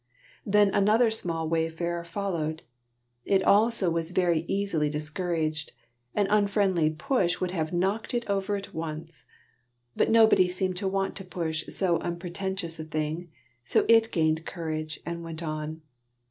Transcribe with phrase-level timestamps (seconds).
[0.51, 2.63] __Then another small wayfarer followed.
[3.23, 5.73] It also was very easily discouraged;
[6.15, 9.25] an unfriendly push would have knocked it over at once.
[9.95, 13.31] But nobody seemed to want to push so unpretentious a thing,
[13.63, 15.83] so it gained courage and went on.